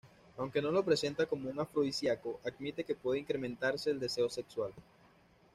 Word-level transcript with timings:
Aunque 0.37 0.63
"no 0.63 0.71
lo 0.71 0.83
presenta 0.83 1.27
como 1.27 1.47
un 1.47 1.59
afrodisíaco", 1.59 2.39
admite 2.43 2.83
que 2.83 2.95
puede 2.95 3.19
incrementarse 3.19 3.91
el 3.91 3.99
deseo 3.99 4.31
sexual. 4.31 4.73